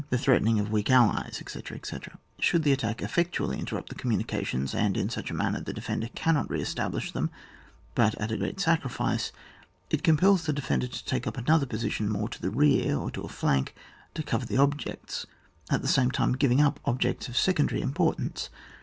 the 0.09 0.17
threatening 0.17 0.59
of 0.59 0.71
weak 0.71 0.89
allies, 0.89 1.37
etc., 1.39 1.77
etc 1.77 2.17
Should 2.39 2.63
the 2.63 2.71
attack 2.71 3.03
effectually 3.03 3.59
interrupt 3.59 3.89
the 3.89 3.93
commimications, 3.93 4.73
and 4.73 4.97
in 4.97 5.09
such 5.11 5.29
a 5.29 5.33
manner 5.35 5.57
that 5.59 5.67
the 5.67 5.73
defender 5.73 6.09
cannot 6.15 6.49
re 6.49 6.59
establish 6.59 7.11
them 7.11 7.29
but 7.93 8.15
at 8.15 8.31
a 8.31 8.37
great 8.39 8.59
sacrifice, 8.59 9.31
it 9.91 10.01
compels 10.01 10.47
the 10.47 10.53
defender 10.53 10.87
to 10.87 11.05
take 11.05 11.27
up 11.27 11.37
another 11.37 11.67
position 11.67 12.09
more 12.09 12.29
to 12.29 12.41
the 12.41 12.49
rear 12.49 12.97
or 12.97 13.11
to 13.11 13.21
a 13.21 13.29
flank 13.29 13.75
to 14.15 14.23
cover 14.23 14.47
the 14.47 14.57
objects, 14.57 15.27
at 15.69 15.83
the 15.83 15.87
same 15.87 16.09
time 16.09 16.33
giving 16.33 16.61
up 16.61 16.79
objects 16.83 17.27
of 17.27 17.37
secondary 17.37 17.81
importance. 17.83 18.49